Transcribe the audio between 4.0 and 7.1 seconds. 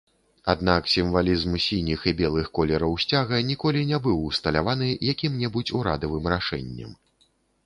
быў усталяваны якім-небудзь урадавым рашэннем.